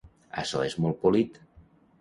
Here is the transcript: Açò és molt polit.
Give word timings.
Açò 0.43 0.63
és 0.69 0.75
molt 0.85 0.99
polit. 1.05 1.41